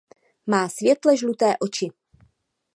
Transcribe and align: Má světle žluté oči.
Má 0.47 0.69
světle 0.69 1.17
žluté 1.17 1.53
oči. 1.59 1.91